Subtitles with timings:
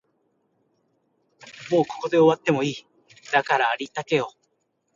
[1.69, 2.75] もうここで終わってもいい、
[3.31, 4.31] だからありったけを